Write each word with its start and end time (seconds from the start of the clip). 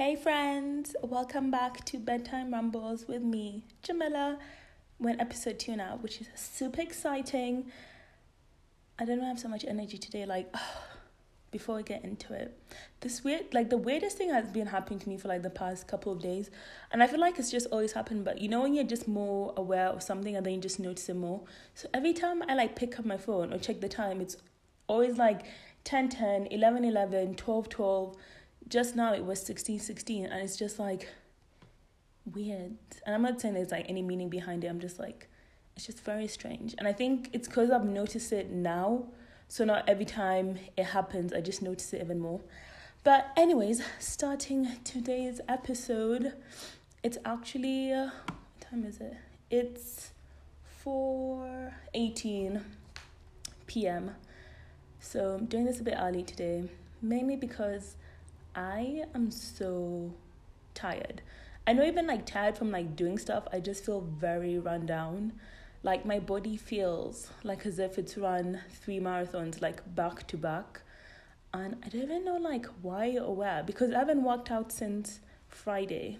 Hey 0.00 0.16
friends, 0.16 0.96
welcome 1.02 1.50
back 1.50 1.84
to 1.84 1.98
Bedtime 1.98 2.54
Rumbles 2.54 3.06
with 3.06 3.20
me, 3.20 3.64
Jamila. 3.82 4.38
We're 4.98 5.10
in 5.10 5.20
episode 5.20 5.58
two 5.58 5.76
now, 5.76 5.98
which 6.00 6.22
is 6.22 6.28
super 6.36 6.80
exciting. 6.80 7.70
I 8.98 9.04
don't 9.04 9.18
know, 9.18 9.26
I 9.26 9.28
have 9.28 9.38
so 9.38 9.48
much 9.48 9.62
energy 9.68 9.98
today. 9.98 10.24
Like, 10.24 10.54
before 11.50 11.76
we 11.76 11.82
get 11.82 12.02
into 12.02 12.32
it, 12.32 12.58
this 13.00 13.22
weird, 13.22 13.52
like 13.52 13.68
the 13.68 13.76
weirdest 13.76 14.16
thing 14.16 14.30
has 14.30 14.50
been 14.50 14.68
happening 14.68 15.00
to 15.00 15.08
me 15.10 15.18
for 15.18 15.28
like 15.28 15.42
the 15.42 15.50
past 15.50 15.86
couple 15.86 16.12
of 16.12 16.22
days, 16.22 16.50
and 16.90 17.02
I 17.02 17.06
feel 17.06 17.20
like 17.20 17.38
it's 17.38 17.50
just 17.50 17.66
always 17.66 17.92
happened. 17.92 18.24
But 18.24 18.40
you 18.40 18.48
know 18.48 18.62
when 18.62 18.72
you're 18.72 18.84
just 18.84 19.06
more 19.06 19.52
aware 19.54 19.88
of 19.88 20.02
something 20.02 20.34
and 20.34 20.46
then 20.46 20.54
you 20.54 20.60
just 20.62 20.80
notice 20.80 21.10
it 21.10 21.16
more. 21.16 21.42
So 21.74 21.90
every 21.92 22.14
time 22.14 22.42
I 22.48 22.54
like 22.54 22.74
pick 22.74 22.98
up 22.98 23.04
my 23.04 23.18
phone 23.18 23.52
or 23.52 23.58
check 23.58 23.82
the 23.82 23.88
time, 23.90 24.22
it's 24.22 24.38
always 24.86 25.18
like 25.18 25.42
10 25.84 26.08
10, 26.08 26.46
11 26.46 26.86
11, 26.86 27.34
12 27.34 27.68
12 27.68 28.16
just 28.70 28.96
now 28.96 29.12
it 29.12 29.24
was 29.24 29.42
16 29.42 29.80
16 29.80 30.26
and 30.26 30.42
it's 30.42 30.56
just 30.56 30.78
like 30.78 31.08
weird. 32.32 32.76
And 33.04 33.14
i'm 33.14 33.22
not 33.22 33.40
saying 33.40 33.54
there's 33.54 33.72
like 33.72 33.86
any 33.88 34.02
meaning 34.02 34.30
behind 34.30 34.64
it. 34.64 34.68
I'm 34.68 34.80
just 34.80 34.98
like 34.98 35.28
it's 35.76 35.86
just 35.86 36.00
very 36.04 36.28
strange. 36.28 36.74
And 36.78 36.86
i 36.88 36.92
think 36.92 37.28
it's 37.32 37.48
because 37.48 37.70
i've 37.70 37.84
noticed 37.84 38.32
it 38.32 38.50
now 38.50 39.04
so 39.48 39.64
not 39.64 39.88
every 39.88 40.04
time 40.04 40.58
it 40.76 40.84
happens 40.84 41.32
i 41.32 41.40
just 41.40 41.60
notice 41.60 41.92
it 41.92 42.00
even 42.00 42.20
more. 42.20 42.40
But 43.02 43.32
anyways 43.36 43.82
starting 43.98 44.68
today's 44.84 45.40
episode 45.48 46.32
it's 47.02 47.18
actually 47.24 47.92
uh, 47.92 48.10
what 48.26 48.70
time 48.70 48.84
is 48.84 49.00
it? 49.00 49.16
It's 49.50 50.10
4.18 50.84 52.62
p.m 53.66 54.12
so 54.98 55.36
i'm 55.38 55.46
doing 55.46 55.64
this 55.64 55.80
a 55.80 55.82
bit 55.82 55.94
early 55.98 56.22
today 56.22 56.68
mainly 57.02 57.36
because 57.36 57.96
I 58.54 59.04
am 59.14 59.30
so 59.30 60.12
tired. 60.74 61.22
I 61.66 61.72
know 61.72 61.84
even 61.84 62.06
like 62.06 62.26
tired 62.26 62.58
from 62.58 62.70
like 62.70 62.96
doing 62.96 63.18
stuff, 63.18 63.46
I 63.52 63.60
just 63.60 63.84
feel 63.84 64.00
very 64.00 64.58
run 64.58 64.86
down. 64.86 65.34
Like 65.82 66.04
my 66.04 66.18
body 66.18 66.56
feels 66.56 67.30
like 67.44 67.64
as 67.64 67.78
if 67.78 67.98
it's 67.98 68.18
run 68.18 68.60
three 68.68 68.98
marathons 68.98 69.62
like 69.62 69.94
back 69.94 70.26
to 70.28 70.36
back. 70.36 70.82
And 71.54 71.76
I 71.84 71.88
don't 71.88 72.02
even 72.02 72.24
know 72.24 72.36
like 72.36 72.66
why 72.82 73.16
or 73.18 73.34
where 73.34 73.62
because 73.62 73.92
I 73.92 73.98
haven't 73.98 74.24
worked 74.24 74.50
out 74.50 74.72
since 74.72 75.20
Friday. 75.48 76.18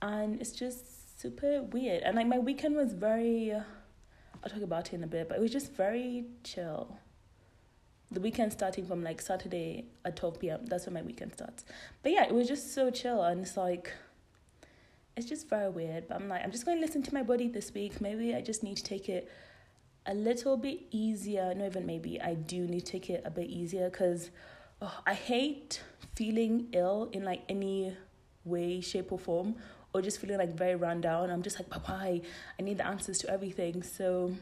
And 0.00 0.40
it's 0.40 0.52
just 0.52 1.20
super 1.20 1.62
weird. 1.62 2.02
And 2.02 2.16
like 2.16 2.26
my 2.26 2.38
weekend 2.38 2.74
was 2.74 2.92
very 2.92 3.52
I'll 3.52 4.50
talk 4.50 4.62
about 4.62 4.88
it 4.88 4.94
in 4.94 5.04
a 5.04 5.06
bit, 5.06 5.28
but 5.28 5.38
it 5.38 5.40
was 5.40 5.52
just 5.52 5.72
very 5.72 6.24
chill 6.42 6.98
the 8.12 8.20
weekend 8.20 8.52
starting 8.52 8.86
from 8.86 9.02
like 9.02 9.20
Saturday 9.20 9.86
at 10.04 10.16
12 10.16 10.40
p.m. 10.40 10.66
That's 10.66 10.86
when 10.86 10.94
my 10.94 11.02
weekend 11.02 11.32
starts. 11.32 11.64
But 12.02 12.12
yeah, 12.12 12.24
it 12.24 12.34
was 12.34 12.48
just 12.48 12.74
so 12.74 12.90
chill 12.90 13.22
and 13.22 13.40
it's 13.42 13.56
like 13.56 13.92
it's 15.16 15.28
just 15.28 15.48
very 15.48 15.68
weird. 15.68 16.08
But 16.08 16.16
I'm 16.20 16.28
like, 16.28 16.42
I'm 16.42 16.50
just 16.50 16.64
going 16.64 16.78
to 16.78 16.80
listen 16.80 17.02
to 17.02 17.14
my 17.14 17.22
body 17.22 17.48
this 17.48 17.72
week. 17.74 18.00
Maybe 18.00 18.34
I 18.34 18.40
just 18.40 18.62
need 18.62 18.76
to 18.78 18.82
take 18.82 19.08
it 19.08 19.30
a 20.06 20.14
little 20.14 20.56
bit 20.56 20.80
easier. 20.90 21.54
No, 21.54 21.66
even 21.66 21.86
maybe 21.86 22.20
I 22.20 22.34
do 22.34 22.66
need 22.66 22.86
to 22.86 22.92
take 22.92 23.10
it 23.10 23.22
a 23.24 23.30
bit 23.30 23.48
easier 23.48 23.90
because 23.90 24.30
oh, 24.80 25.00
I 25.06 25.14
hate 25.14 25.82
feeling 26.14 26.68
ill 26.72 27.10
in 27.12 27.24
like 27.24 27.42
any 27.48 27.96
way, 28.44 28.80
shape, 28.80 29.12
or 29.12 29.18
form, 29.18 29.56
or 29.92 30.02
just 30.02 30.18
feeling 30.18 30.38
like 30.38 30.54
very 30.54 30.74
run 30.74 31.00
down. 31.00 31.30
I'm 31.30 31.42
just 31.42 31.58
like, 31.58 31.88
why? 31.88 32.22
I 32.58 32.62
need 32.62 32.78
the 32.78 32.86
answers 32.86 33.18
to 33.18 33.30
everything. 33.30 33.82
So 33.82 34.32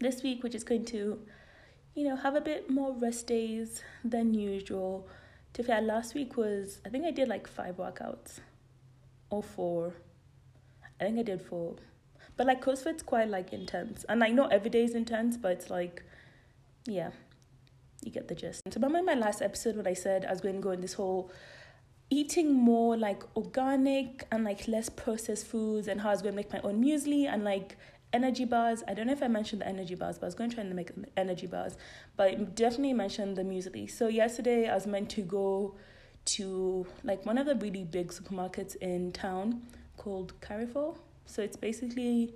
this 0.00 0.22
week, 0.22 0.42
we're 0.42 0.50
just 0.50 0.66
going 0.66 0.84
to 0.86 1.20
you 1.98 2.04
know, 2.04 2.14
have 2.14 2.36
a 2.36 2.40
bit 2.40 2.70
more 2.70 2.92
rest 2.92 3.26
days 3.26 3.82
than 4.04 4.32
usual. 4.32 5.08
To 5.54 5.64
fair, 5.64 5.80
last 5.80 6.14
week 6.14 6.36
was 6.36 6.78
I 6.86 6.90
think 6.90 7.04
I 7.04 7.10
did 7.10 7.26
like 7.26 7.48
five 7.48 7.76
workouts 7.76 8.38
or 9.30 9.42
four. 9.42 9.94
I 11.00 11.04
think 11.04 11.18
I 11.18 11.22
did 11.22 11.42
four. 11.42 11.74
But 12.36 12.46
like 12.46 12.64
CrossFit's 12.64 13.02
quite 13.02 13.28
like 13.28 13.52
intense. 13.52 14.04
And 14.08 14.20
like 14.20 14.32
not 14.32 14.52
every 14.52 14.70
day 14.70 14.84
is 14.84 14.94
intense, 14.94 15.36
but 15.36 15.50
it's 15.50 15.70
like 15.70 16.04
yeah, 16.86 17.10
you 18.04 18.12
get 18.12 18.28
the 18.28 18.36
gist. 18.36 18.62
So 18.70 18.80
remember 18.80 19.02
my 19.02 19.18
last 19.18 19.42
episode 19.42 19.74
when 19.74 19.88
I 19.88 19.94
said 19.94 20.24
I 20.24 20.30
was 20.30 20.40
going 20.40 20.54
to 20.54 20.60
go 20.60 20.70
in 20.70 20.80
this 20.80 20.94
whole 20.94 21.32
eating 22.10 22.54
more 22.54 22.96
like 22.96 23.24
organic 23.36 24.24
and 24.30 24.44
like 24.44 24.68
less 24.68 24.88
processed 24.88 25.48
foods 25.48 25.88
and 25.88 26.00
how 26.00 26.10
I 26.10 26.12
was 26.12 26.22
going 26.22 26.32
to 26.32 26.36
make 26.36 26.52
my 26.52 26.60
own 26.60 26.80
muesli 26.80 27.26
and 27.26 27.42
like 27.42 27.76
energy 28.12 28.44
bars. 28.44 28.82
I 28.88 28.94
don't 28.94 29.06
know 29.06 29.12
if 29.12 29.22
I 29.22 29.28
mentioned 29.28 29.62
the 29.62 29.68
energy 29.68 29.94
bars, 29.94 30.18
but 30.18 30.26
I 30.26 30.28
was 30.28 30.34
going 30.34 30.50
to 30.50 30.56
try 30.56 30.64
and 30.64 30.74
make 30.74 30.90
energy 31.16 31.46
bars. 31.46 31.76
But 32.16 32.54
definitely 32.54 32.94
mentioned 32.94 33.36
the 33.36 33.42
muesli. 33.42 33.90
So 33.90 34.08
yesterday 34.08 34.68
I 34.68 34.74
was 34.74 34.86
meant 34.86 35.10
to 35.10 35.22
go 35.22 35.74
to 36.26 36.86
like 37.04 37.24
one 37.24 37.38
of 37.38 37.46
the 37.46 37.54
really 37.54 37.84
big 37.84 38.08
supermarkets 38.08 38.76
in 38.76 39.12
town 39.12 39.62
called 39.96 40.38
Carrefour. 40.40 40.94
So 41.26 41.42
it's 41.42 41.56
basically 41.56 42.34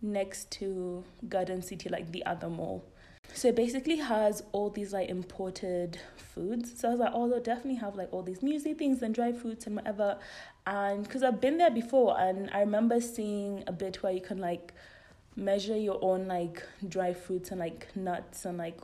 next 0.00 0.50
to 0.52 1.04
Garden 1.28 1.62
City, 1.62 1.88
like 1.88 2.12
the 2.12 2.24
other 2.26 2.48
mall. 2.48 2.84
So 3.34 3.48
it 3.48 3.56
basically 3.56 3.96
has 3.96 4.42
all 4.52 4.68
these 4.68 4.92
like 4.92 5.08
imported 5.08 5.98
foods. 6.16 6.80
So 6.80 6.88
I 6.88 6.90
was 6.90 7.00
like, 7.00 7.12
oh, 7.14 7.28
they'll 7.28 7.40
definitely 7.40 7.76
have 7.76 7.94
like 7.96 8.12
all 8.12 8.22
these 8.22 8.40
muesli 8.40 8.76
things 8.76 9.02
and 9.02 9.14
dry 9.14 9.32
fruits 9.32 9.66
and 9.66 9.76
whatever. 9.76 10.18
And 10.66 11.04
because 11.04 11.22
I've 11.22 11.40
been 11.40 11.58
there 11.58 11.70
before, 11.70 12.18
and 12.18 12.50
I 12.52 12.60
remember 12.60 13.00
seeing 13.00 13.64
a 13.66 13.72
bit 13.72 14.02
where 14.02 14.12
you 14.12 14.20
can 14.20 14.38
like 14.38 14.74
measure 15.36 15.76
your 15.76 15.98
own 16.02 16.26
like 16.26 16.62
dry 16.88 17.12
fruits 17.12 17.50
and 17.50 17.60
like 17.60 17.88
nuts 17.96 18.44
and 18.44 18.58
like 18.58 18.78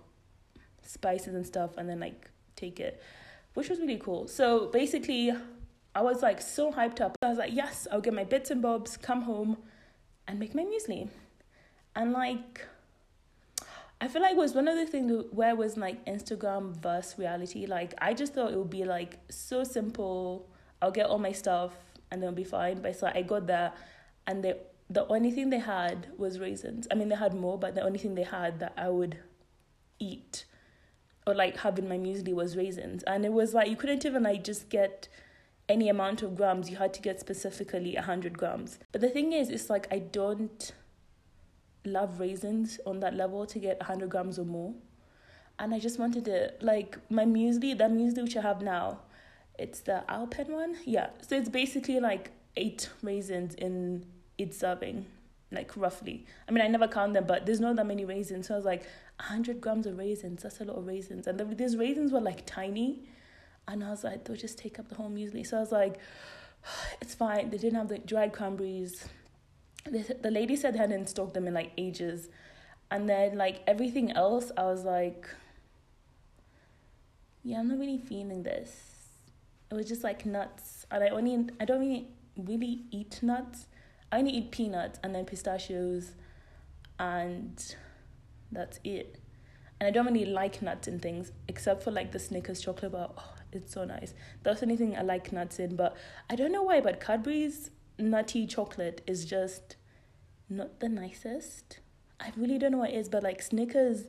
spices 0.82 1.34
and 1.34 1.46
stuff 1.46 1.76
and 1.76 1.88
then 1.88 2.00
like 2.00 2.30
take 2.56 2.80
it 2.80 3.02
which 3.54 3.68
was 3.68 3.80
really 3.80 3.96
cool. 3.98 4.28
So 4.28 4.68
basically 4.68 5.32
i 5.94 6.00
was 6.00 6.22
like 6.22 6.40
so 6.40 6.70
hyped 6.70 7.00
up. 7.00 7.16
I 7.22 7.28
was 7.28 7.38
like 7.38 7.52
yes 7.52 7.88
i'll 7.90 8.00
get 8.00 8.14
my 8.14 8.24
bits 8.24 8.50
and 8.50 8.62
bobs 8.62 8.96
come 8.96 9.22
home 9.22 9.56
and 10.28 10.38
make 10.38 10.54
my 10.54 10.62
muesli. 10.62 11.08
And 11.96 12.12
like 12.12 12.66
i 14.00 14.06
feel 14.06 14.22
like 14.22 14.32
it 14.32 14.38
was 14.38 14.54
one 14.54 14.68
of 14.68 14.76
the 14.76 14.86
things 14.86 15.24
where 15.32 15.56
was 15.56 15.76
like 15.76 16.04
instagram 16.06 16.76
versus 16.76 17.18
reality. 17.18 17.66
Like 17.66 17.94
i 17.98 18.14
just 18.14 18.34
thought 18.34 18.52
it 18.52 18.56
would 18.56 18.70
be 18.70 18.84
like 18.84 19.18
so 19.28 19.64
simple. 19.64 20.48
I'll 20.80 20.92
get 20.92 21.06
all 21.06 21.18
my 21.18 21.32
stuff 21.32 21.72
and 22.10 22.22
then 22.22 22.28
it'll 22.28 22.36
be 22.36 22.44
fine. 22.44 22.80
But 22.80 22.96
so 22.96 23.10
i 23.12 23.22
got 23.22 23.46
there 23.48 23.72
and 24.26 24.44
they 24.44 24.54
the 24.90 25.06
only 25.08 25.30
thing 25.30 25.50
they 25.50 25.58
had 25.58 26.08
was 26.16 26.38
raisins. 26.38 26.88
I 26.90 26.94
mean, 26.94 27.08
they 27.08 27.16
had 27.16 27.34
more, 27.34 27.58
but 27.58 27.74
the 27.74 27.82
only 27.82 27.98
thing 27.98 28.14
they 28.14 28.22
had 28.22 28.58
that 28.60 28.72
I 28.76 28.88
would 28.88 29.18
eat 29.98 30.44
or 31.26 31.34
like 31.34 31.58
have 31.58 31.78
in 31.78 31.88
my 31.88 31.98
muesli 31.98 32.32
was 32.32 32.56
raisins. 32.56 33.02
And 33.02 33.24
it 33.24 33.32
was 33.32 33.52
like 33.52 33.68
you 33.68 33.76
couldn't 33.76 34.06
even 34.06 34.22
like 34.22 34.42
just 34.44 34.70
get 34.70 35.08
any 35.68 35.90
amount 35.90 36.22
of 36.22 36.34
grams. 36.34 36.70
You 36.70 36.78
had 36.78 36.94
to 36.94 37.02
get 37.02 37.20
specifically 37.20 37.94
100 37.94 38.38
grams. 38.38 38.78
But 38.92 39.02
the 39.02 39.10
thing 39.10 39.34
is, 39.34 39.50
it's 39.50 39.68
like 39.68 39.86
I 39.92 39.98
don't 39.98 40.72
love 41.84 42.18
raisins 42.18 42.80
on 42.86 43.00
that 43.00 43.14
level 43.14 43.46
to 43.46 43.58
get 43.58 43.78
100 43.78 44.08
grams 44.08 44.38
or 44.38 44.44
more. 44.44 44.74
And 45.58 45.74
I 45.74 45.80
just 45.80 45.98
wanted 45.98 46.24
to, 46.26 46.52
like, 46.60 46.98
my 47.10 47.24
muesli, 47.24 47.76
that 47.76 47.90
muesli 47.90 48.22
which 48.22 48.36
I 48.36 48.42
have 48.42 48.62
now, 48.62 49.00
it's 49.58 49.80
the 49.80 50.04
Alpen 50.08 50.52
one. 50.52 50.76
Yeah. 50.84 51.10
So 51.20 51.36
it's 51.36 51.48
basically 51.48 51.98
like 51.98 52.30
eight 52.56 52.88
raisins 53.02 53.54
in 53.54 54.06
it's 54.38 54.56
serving 54.56 55.06
like 55.50 55.76
roughly. 55.76 56.26
I 56.48 56.52
mean, 56.52 56.62
I 56.62 56.68
never 56.68 56.88
count 56.88 57.14
them, 57.14 57.24
but 57.26 57.46
there's 57.46 57.60
not 57.60 57.76
that 57.76 57.86
many 57.86 58.04
raisins. 58.04 58.48
So 58.48 58.54
I 58.54 58.56
was 58.56 58.66
like, 58.66 58.82
100 59.18 59.60
grams 59.60 59.86
of 59.86 59.98
raisins, 59.98 60.42
that's 60.42 60.60
a 60.60 60.64
lot 60.64 60.76
of 60.76 60.86
raisins. 60.86 61.26
And 61.26 61.38
the, 61.38 61.44
these 61.44 61.76
raisins 61.76 62.12
were 62.12 62.20
like 62.20 62.44
tiny. 62.46 63.08
And 63.66 63.82
I 63.82 63.90
was 63.90 64.04
like, 64.04 64.24
they'll 64.24 64.36
just 64.36 64.58
take 64.58 64.78
up 64.78 64.88
the 64.88 64.94
whole 64.94 65.10
muesli. 65.10 65.46
So 65.46 65.56
I 65.56 65.60
was 65.60 65.72
like, 65.72 65.98
it's 67.00 67.14
fine. 67.14 67.50
They 67.50 67.58
didn't 67.58 67.78
have 67.78 67.88
the 67.88 67.98
dried 67.98 68.32
cranberries. 68.32 69.06
The, 69.84 70.16
the 70.20 70.30
lady 70.30 70.56
said 70.56 70.74
they 70.74 70.78
hadn't 70.78 71.08
stocked 71.08 71.34
them 71.34 71.46
in 71.46 71.54
like 71.54 71.72
ages. 71.78 72.28
And 72.90 73.08
then 73.08 73.36
like 73.36 73.62
everything 73.66 74.12
else, 74.12 74.50
I 74.56 74.64
was 74.64 74.84
like, 74.84 75.28
yeah, 77.42 77.60
I'm 77.60 77.68
not 77.68 77.78
really 77.78 77.98
feeling 77.98 78.42
this. 78.42 78.70
It 79.70 79.74
was 79.74 79.88
just 79.88 80.04
like 80.04 80.26
nuts. 80.26 80.84
And 80.90 81.04
I 81.04 81.08
only, 81.08 81.46
I 81.58 81.64
don't 81.64 81.80
really, 81.80 82.08
really 82.36 82.82
eat 82.90 83.22
nuts 83.22 83.66
I 84.10 84.18
only 84.18 84.32
eat 84.32 84.50
peanuts 84.50 84.98
and 85.02 85.14
then 85.14 85.24
pistachios, 85.24 86.12
and 86.98 87.74
that's 88.50 88.80
it. 88.84 89.20
And 89.80 89.86
I 89.86 89.90
don't 89.90 90.06
really 90.06 90.24
like 90.24 90.60
nuts 90.62 90.88
in 90.88 90.98
things 90.98 91.32
except 91.46 91.82
for 91.82 91.90
like 91.90 92.12
the 92.12 92.18
Snickers 92.18 92.60
chocolate 92.60 92.92
bar. 92.92 93.10
Oh, 93.16 93.34
it's 93.52 93.72
so 93.72 93.84
nice. 93.84 94.14
That's 94.42 94.60
the 94.60 94.66
only 94.66 94.76
thing 94.76 94.96
I 94.96 95.02
like 95.02 95.32
nuts 95.32 95.58
in. 95.58 95.76
But 95.76 95.96
I 96.28 96.36
don't 96.36 96.52
know 96.52 96.62
why, 96.62 96.80
but 96.80 97.00
Cadbury's 97.00 97.70
nutty 97.98 98.46
chocolate 98.46 99.02
is 99.06 99.24
just 99.24 99.76
not 100.48 100.80
the 100.80 100.88
nicest. 100.88 101.80
I 102.20 102.32
really 102.36 102.58
don't 102.58 102.72
know 102.72 102.78
what 102.78 102.90
it 102.90 102.96
is, 102.96 103.08
but 103.08 103.22
like 103.22 103.40
Snickers, 103.42 104.08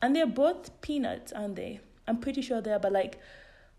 and 0.00 0.14
they're 0.14 0.26
both 0.26 0.80
peanuts, 0.80 1.32
aren't 1.32 1.56
they? 1.56 1.80
I'm 2.06 2.18
pretty 2.18 2.42
sure 2.42 2.60
they 2.60 2.72
are, 2.72 2.78
but 2.78 2.92
like 2.92 3.18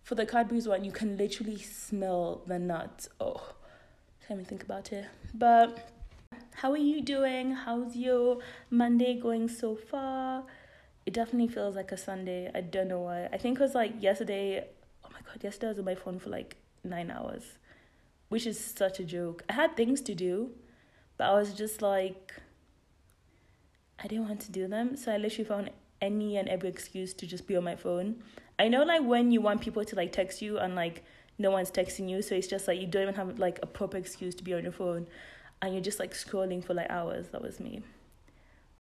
for 0.04 0.16
the 0.16 0.26
Cadbury's 0.26 0.68
one, 0.68 0.84
you 0.84 0.92
can 0.92 1.18
literally 1.18 1.58
smell 1.58 2.44
the 2.46 2.60
nuts. 2.60 3.08
Oh, 3.20 3.54
let 4.30 4.38
me 4.38 4.44
think 4.44 4.64
about 4.64 4.94
it. 4.94 5.06
But 5.34 5.90
how 6.54 6.72
are 6.72 6.78
you 6.78 7.02
doing? 7.02 7.52
How's 7.52 7.96
your 7.96 8.40
Monday 8.70 9.20
going 9.20 9.48
so 9.48 9.76
far? 9.76 10.44
It 11.06 11.14
definitely 11.14 11.48
feels 11.48 11.76
like 11.76 11.92
a 11.92 11.98
Sunday. 11.98 12.52
I 12.54 12.62
don't 12.62 12.88
know 12.88 13.00
why. 13.00 13.28
I 13.34 13.38
think 13.38 13.60
it 13.60 13.64
was 13.64 13.74
like 13.74 13.94
yesterday. 14.00 14.66
Oh 15.04 15.10
my 15.12 15.20
god, 15.26 15.44
yesterday 15.44 15.68
I 15.68 15.70
was 15.70 15.80
on 15.80 15.86
my 15.86 15.96
phone 15.96 16.20
for 16.20 16.30
like 16.30 16.58
nine 16.84 17.10
hours, 17.10 17.58
which 18.30 18.46
is 18.46 18.64
such 18.64 19.00
a 19.00 19.04
joke. 19.04 19.44
I 19.50 19.54
had 19.54 19.76
things 19.76 20.02
to 20.02 20.14
do, 20.14 20.52
but 21.18 21.28
I 21.28 21.34
was 21.34 21.54
just 21.54 21.82
like, 21.82 22.34
I 23.98 24.08
didn't 24.08 24.28
want 24.28 24.42
to 24.42 24.52
do 24.52 24.68
them. 24.68 24.96
So 24.96 25.12
I 25.12 25.18
literally 25.18 25.50
found 25.50 25.72
any 26.02 26.38
and 26.38 26.48
every 26.48 26.70
excuse 26.70 27.14
to 27.16 27.26
just 27.26 27.48
be 27.48 27.56
on 27.56 27.64
my 27.64 27.76
phone. 27.76 28.22
I 28.60 28.68
know 28.68 28.84
like 28.84 29.04
when 29.04 29.32
you 29.32 29.42
want 29.42 29.62
people 29.62 29.84
to 29.86 29.96
like 29.96 30.12
text 30.12 30.42
you 30.42 30.60
and 30.60 30.76
like 30.76 31.04
no 31.40 31.52
one's 31.52 31.72
texting 31.72 32.10
you, 32.10 32.22
so 32.22 32.36
it's 32.36 32.48
just 32.48 32.68
like 32.68 32.80
you 32.80 32.88
don't 32.88 33.04
even 33.04 33.16
have 33.16 33.40
like 33.40 33.60
a 33.64 33.66
proper 33.66 33.98
excuse 33.98 34.36
to 34.36 34.44
be 34.44 34.54
on 34.54 34.64
your 34.64 34.72
phone 34.72 35.08
and 35.62 35.74
you're 35.74 35.84
just 35.84 36.00
like 36.00 36.12
scrolling 36.12 36.64
for 36.64 36.74
like 36.74 36.90
hours. 36.90 37.30
That 37.30 37.42
was 37.42 37.60
me. 37.60 37.82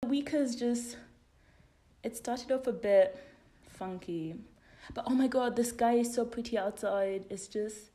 The 0.01 0.07
week 0.07 0.29
has 0.29 0.55
just 0.55 0.97
it 2.03 2.15
started 2.15 2.51
off 2.51 2.67
a 2.67 2.71
bit 2.71 3.17
funky. 3.67 4.35
But 4.93 5.05
oh 5.07 5.13
my 5.13 5.27
god, 5.27 5.55
the 5.55 5.63
sky 5.63 5.93
is 5.93 6.13
so 6.13 6.25
pretty 6.25 6.57
outside. 6.57 7.25
It's 7.29 7.47
just 7.47 7.91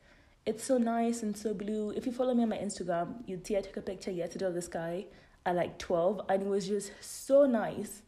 it's 0.46 0.64
so 0.64 0.78
nice 0.78 1.22
and 1.22 1.36
so 1.36 1.54
blue. 1.54 1.90
If 1.90 2.06
you 2.06 2.12
follow 2.12 2.34
me 2.34 2.42
on 2.42 2.50
my 2.50 2.58
Instagram, 2.58 3.22
you'd 3.26 3.46
see 3.46 3.56
I 3.56 3.60
took 3.60 3.76
a 3.76 3.82
picture 3.82 4.10
yesterday 4.10 4.46
of 4.46 4.54
the 4.54 4.62
sky 4.62 5.06
at 5.46 5.56
like 5.56 5.78
12 5.78 6.22
and 6.28 6.42
it 6.42 6.48
was 6.48 6.66
just 6.66 6.92
so 7.00 7.46
nice 7.46 8.02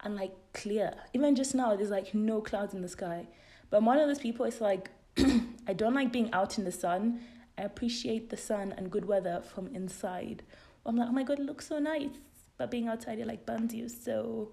and 0.00 0.14
like 0.14 0.32
clear. 0.52 0.94
Even 1.12 1.34
just 1.34 1.54
now, 1.54 1.74
there's 1.74 1.90
like 1.90 2.14
no 2.14 2.40
clouds 2.40 2.74
in 2.74 2.82
the 2.82 2.88
sky. 2.88 3.26
But 3.70 3.78
I'm 3.78 3.86
one 3.86 3.98
of 3.98 4.06
those 4.06 4.20
people, 4.20 4.44
it's 4.44 4.60
like, 4.60 4.90
I 5.66 5.72
don't 5.72 5.94
like 5.94 6.12
being 6.12 6.32
out 6.32 6.58
in 6.58 6.64
the 6.64 6.72
sun. 6.72 7.20
I 7.56 7.62
appreciate 7.62 8.30
the 8.30 8.36
sun 8.36 8.74
and 8.76 8.90
good 8.90 9.04
weather 9.04 9.42
from 9.54 9.68
inside. 9.68 10.42
I'm 10.86 10.96
like, 10.96 11.08
oh 11.08 11.12
my 11.12 11.22
god, 11.22 11.38
it 11.38 11.46
looks 11.46 11.66
so 11.66 11.78
nice. 11.78 12.10
But 12.56 12.70
being 12.70 12.88
outside, 12.88 13.18
it 13.18 13.26
like 13.26 13.46
burns 13.46 13.74
you. 13.74 13.88
So 13.88 14.52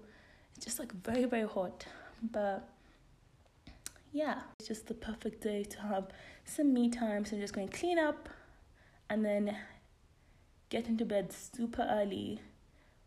it's 0.54 0.64
just 0.64 0.78
like 0.78 0.92
very, 0.92 1.24
very 1.24 1.46
hot. 1.46 1.84
But 2.22 2.68
yeah, 4.12 4.40
it's 4.58 4.68
just 4.68 4.86
the 4.86 4.94
perfect 4.94 5.42
day 5.42 5.64
to 5.64 5.80
have 5.80 6.08
some 6.44 6.72
me 6.72 6.88
time. 6.90 7.24
So 7.24 7.36
I'm 7.36 7.42
just 7.42 7.54
going 7.54 7.68
to 7.68 7.76
clean 7.76 7.98
up 7.98 8.28
and 9.10 9.24
then 9.24 9.56
get 10.70 10.88
into 10.88 11.04
bed 11.04 11.32
super 11.32 11.86
early, 11.90 12.40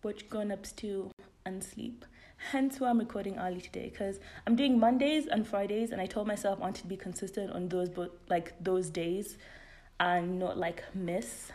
watch 0.04 0.30
grown 0.30 0.51
ups 0.51 0.72
too, 0.72 1.10
and 1.46 1.63
sleep. 1.63 2.06
Hence 2.51 2.80
why 2.80 2.89
I'm 2.89 3.00
recording 3.00 3.39
early 3.39 3.59
today 3.59 3.89
because 3.89 4.19
I'm 4.45 4.56
doing 4.56 4.77
Mondays 4.80 5.25
and 5.25 5.47
Fridays, 5.47 5.92
and 5.92 6.00
I 6.00 6.06
told 6.06 6.27
myself 6.27 6.59
I 6.59 6.62
wanted 6.62 6.81
to 6.83 6.88
be 6.88 6.95
consistent 6.95 7.51
on 7.51 7.69
those, 7.69 7.89
but 7.89 8.15
like 8.30 8.53
those 8.63 8.92
days, 8.92 9.39
and 10.00 10.38
not 10.38 10.56
like 10.56 10.83
miss. 10.94 11.51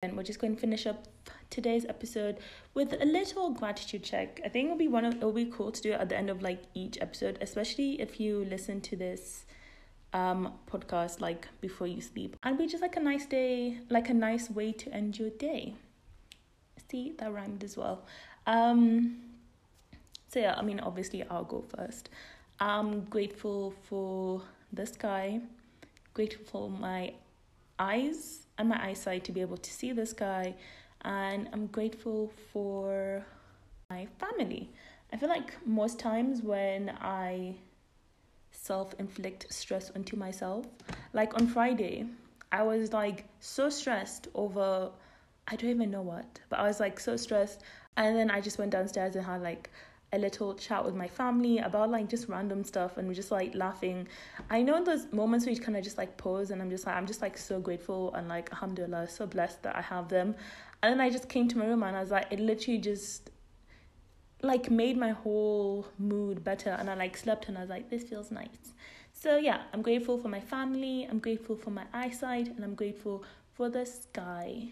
And 0.00 0.16
we're 0.16 0.22
just 0.22 0.38
going 0.38 0.54
to 0.54 0.60
finish 0.60 0.86
up 0.86 1.08
today's 1.50 1.84
episode 1.86 2.38
with 2.72 2.92
a 2.92 3.04
little 3.04 3.50
gratitude 3.50 4.04
check. 4.04 4.40
I 4.44 4.48
think 4.48 4.66
it'll 4.66 4.78
be 4.78 4.86
one 4.86 5.04
of 5.04 5.16
it'll 5.16 5.32
be 5.32 5.46
cool 5.46 5.72
to 5.72 5.82
do 5.82 5.90
it 5.90 6.00
at 6.00 6.08
the 6.08 6.16
end 6.16 6.30
of 6.30 6.40
like 6.40 6.62
each 6.72 6.98
episode, 7.00 7.38
especially 7.40 8.00
if 8.00 8.20
you 8.20 8.44
listen 8.44 8.80
to 8.82 8.96
this 8.96 9.44
um 10.12 10.52
podcast 10.70 11.20
like 11.20 11.48
before 11.60 11.88
you 11.88 12.00
sleep. 12.00 12.36
And 12.44 12.56
be 12.56 12.68
just 12.68 12.80
like 12.80 12.94
a 12.94 13.00
nice 13.00 13.26
day, 13.26 13.78
like 13.90 14.08
a 14.08 14.14
nice 14.14 14.48
way 14.50 14.70
to 14.70 14.94
end 14.94 15.18
your 15.18 15.30
day. 15.30 15.74
See, 16.88 17.14
that 17.18 17.32
rhymed 17.32 17.64
as 17.64 17.76
well. 17.76 18.06
Um 18.46 19.27
so 20.28 20.40
yeah, 20.40 20.54
I 20.56 20.62
mean 20.62 20.80
obviously 20.80 21.22
I'll 21.28 21.44
go 21.44 21.64
first. 21.76 22.10
I'm 22.60 23.04
grateful 23.04 23.74
for 23.88 24.42
the 24.72 24.86
sky, 24.86 25.40
grateful 26.14 26.44
for 26.46 26.70
my 26.70 27.14
eyes 27.78 28.46
and 28.58 28.68
my 28.68 28.84
eyesight 28.84 29.24
to 29.24 29.32
be 29.32 29.40
able 29.40 29.56
to 29.56 29.70
see 29.70 29.92
the 29.92 30.06
sky, 30.06 30.54
and 31.02 31.48
I'm 31.52 31.66
grateful 31.66 32.32
for 32.52 33.24
my 33.90 34.06
family. 34.18 34.70
I 35.12 35.16
feel 35.16 35.28
like 35.28 35.56
most 35.66 35.98
times 35.98 36.42
when 36.42 36.90
I 37.00 37.54
self 38.50 38.94
inflict 38.98 39.52
stress 39.52 39.90
onto 39.94 40.16
myself, 40.16 40.66
like 41.12 41.34
on 41.34 41.46
Friday, 41.46 42.06
I 42.52 42.62
was 42.62 42.92
like 42.92 43.24
so 43.40 43.70
stressed 43.70 44.28
over 44.34 44.90
I 45.50 45.56
don't 45.56 45.70
even 45.70 45.90
know 45.90 46.02
what, 46.02 46.40
but 46.50 46.58
I 46.58 46.64
was 46.64 46.78
like 46.78 47.00
so 47.00 47.16
stressed, 47.16 47.62
and 47.96 48.14
then 48.14 48.30
I 48.30 48.40
just 48.42 48.58
went 48.58 48.70
downstairs 48.70 49.16
and 49.16 49.24
had 49.24 49.42
like 49.42 49.70
a 50.12 50.18
little 50.18 50.54
chat 50.54 50.84
with 50.84 50.94
my 50.94 51.06
family 51.06 51.58
about 51.58 51.90
like 51.90 52.08
just 52.08 52.28
random 52.28 52.64
stuff 52.64 52.96
and 52.96 53.06
we're 53.06 53.14
just 53.14 53.30
like 53.30 53.54
laughing. 53.54 54.08
I 54.48 54.62
know 54.62 54.82
those 54.82 55.12
moments 55.12 55.44
where 55.44 55.54
you 55.54 55.60
kind 55.60 55.76
of 55.76 55.84
just 55.84 55.98
like 55.98 56.16
pause 56.16 56.50
and 56.50 56.62
I'm 56.62 56.70
just 56.70 56.86
like 56.86 56.96
I'm 56.96 57.06
just 57.06 57.20
like 57.20 57.36
so 57.36 57.60
grateful 57.60 58.14
and 58.14 58.28
like 58.28 58.50
alhamdulillah 58.52 59.08
so 59.08 59.26
blessed 59.26 59.62
that 59.64 59.76
I 59.76 59.82
have 59.82 60.08
them. 60.08 60.34
And 60.82 60.92
then 60.92 61.00
I 61.00 61.10
just 61.10 61.28
came 61.28 61.46
to 61.48 61.58
my 61.58 61.66
room 61.66 61.82
and 61.82 61.96
I 61.96 62.00
was 62.00 62.10
like 62.10 62.26
it 62.30 62.40
literally 62.40 62.78
just 62.78 63.30
like 64.42 64.70
made 64.70 64.96
my 64.96 65.10
whole 65.10 65.86
mood 65.98 66.42
better 66.42 66.70
and 66.70 66.88
I 66.88 66.94
like 66.94 67.16
slept 67.16 67.48
and 67.48 67.58
I 67.58 67.62
was 67.62 67.70
like 67.70 67.90
this 67.90 68.04
feels 68.04 68.30
nice. 68.30 68.72
So 69.12 69.36
yeah, 69.36 69.62
I'm 69.74 69.82
grateful 69.82 70.16
for 70.16 70.28
my 70.28 70.40
family, 70.40 71.06
I'm 71.10 71.18
grateful 71.18 71.56
for 71.56 71.70
my 71.70 71.84
eyesight 71.92 72.48
and 72.48 72.64
I'm 72.64 72.74
grateful 72.74 73.24
for 73.52 73.68
the 73.68 73.84
sky. 73.84 74.68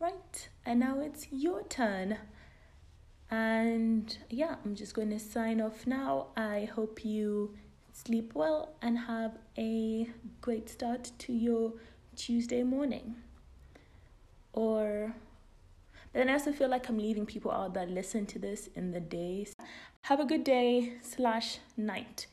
Right, 0.00 0.48
and 0.66 0.80
now 0.80 0.98
it's 1.00 1.28
your 1.30 1.62
turn. 1.62 2.18
And 3.32 4.14
yeah, 4.28 4.56
I'm 4.62 4.74
just 4.74 4.92
going 4.92 5.08
to 5.08 5.18
sign 5.18 5.62
off 5.62 5.86
now. 5.86 6.26
I 6.36 6.68
hope 6.74 7.02
you 7.02 7.54
sleep 7.94 8.32
well 8.34 8.74
and 8.82 8.98
have 8.98 9.38
a 9.56 10.10
great 10.42 10.68
start 10.68 11.12
to 11.20 11.32
your 11.32 11.72
Tuesday 12.14 12.62
morning. 12.62 13.16
Or 14.52 15.14
but 16.12 16.18
then 16.18 16.28
I 16.28 16.34
also 16.34 16.52
feel 16.52 16.68
like 16.68 16.90
I'm 16.90 16.98
leaving 16.98 17.24
people 17.24 17.50
out 17.50 17.72
that 17.72 17.88
listen 17.88 18.26
to 18.26 18.38
this 18.38 18.68
in 18.74 18.90
the 18.90 19.00
days. 19.00 19.54
Have 20.02 20.20
a 20.20 20.26
good 20.26 20.44
day 20.44 20.98
slash 21.00 21.58
night. 21.74 22.26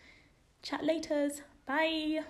Chat 0.61 0.81
laters. 0.81 1.43
Bye. 1.65 2.25